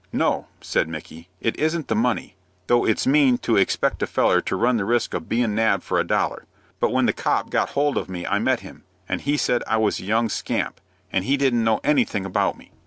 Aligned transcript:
"No," 0.11 0.47
said 0.61 0.89
Micky; 0.89 1.29
"it 1.41 1.55
isn't 1.59 1.87
the 1.87 1.93
money, 1.95 2.35
though 2.65 2.85
it's 2.85 3.05
mean 3.05 3.37
to 3.45 3.55
expect 3.55 4.01
a 4.01 4.07
feller 4.07 4.41
to 4.41 4.55
run 4.55 4.77
the 4.77 4.83
risk 4.83 5.13
of 5.13 5.29
bein' 5.29 5.53
nabbed 5.53 5.83
for 5.83 5.99
a 5.99 6.03
dollar; 6.03 6.45
but 6.79 6.91
when 6.91 7.05
the 7.05 7.13
'copp' 7.13 7.45
had 7.45 7.51
got 7.51 7.69
hold 7.69 7.97
of 7.97 8.09
me 8.09 8.25
I 8.25 8.39
met 8.39 8.61
him, 8.61 8.83
and 9.07 9.21
he 9.21 9.37
said 9.37 9.61
I 9.67 9.77
was 9.77 9.99
a 9.99 10.03
young 10.03 10.27
scamp, 10.27 10.81
and 11.11 11.23
he 11.25 11.37
didn't 11.37 11.63
know 11.63 11.81
anything 11.83 12.25
about 12.25 12.57
me." 12.57 12.71